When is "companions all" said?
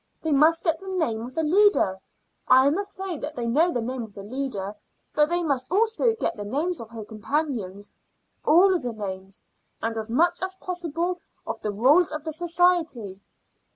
7.05-8.79